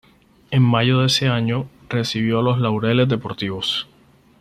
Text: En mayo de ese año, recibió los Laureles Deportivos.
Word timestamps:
En 0.49 0.63
mayo 0.63 0.97
de 1.01 1.05
ese 1.05 1.27
año, 1.27 1.69
recibió 1.87 2.41
los 2.41 2.57
Laureles 2.59 3.07
Deportivos. 3.07 3.87